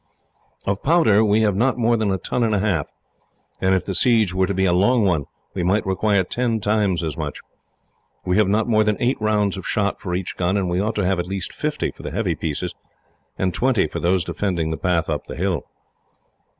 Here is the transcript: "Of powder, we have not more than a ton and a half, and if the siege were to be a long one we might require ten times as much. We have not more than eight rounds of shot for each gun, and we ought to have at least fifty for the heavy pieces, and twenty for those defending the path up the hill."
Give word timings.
"Of 0.65 0.81
powder, 0.81 1.23
we 1.23 1.41
have 1.41 1.55
not 1.55 1.77
more 1.77 1.95
than 1.95 2.09
a 2.11 2.17
ton 2.17 2.43
and 2.43 2.55
a 2.55 2.59
half, 2.59 2.87
and 3.61 3.75
if 3.75 3.85
the 3.85 3.93
siege 3.93 4.33
were 4.33 4.47
to 4.47 4.53
be 4.55 4.65
a 4.65 4.73
long 4.73 5.05
one 5.05 5.25
we 5.53 5.61
might 5.61 5.85
require 5.85 6.23
ten 6.23 6.59
times 6.59 7.03
as 7.03 7.15
much. 7.15 7.41
We 8.25 8.37
have 8.37 8.47
not 8.47 8.67
more 8.67 8.83
than 8.83 8.97
eight 8.99 9.21
rounds 9.21 9.57
of 9.57 9.67
shot 9.67 10.01
for 10.01 10.15
each 10.15 10.37
gun, 10.37 10.57
and 10.57 10.67
we 10.71 10.79
ought 10.81 10.95
to 10.95 11.05
have 11.05 11.19
at 11.19 11.27
least 11.27 11.53
fifty 11.53 11.91
for 11.91 12.01
the 12.01 12.09
heavy 12.09 12.33
pieces, 12.33 12.73
and 13.37 13.53
twenty 13.53 13.85
for 13.85 13.99
those 13.99 14.23
defending 14.23 14.71
the 14.71 14.75
path 14.77 15.07
up 15.07 15.27
the 15.27 15.35
hill." 15.35 15.67